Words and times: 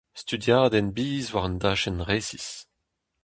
Studiadenn 0.21 0.89
bizh 0.95 1.31
war 1.33 1.45
un 1.49 1.57
dachenn 1.63 1.99
resis. 2.09 2.47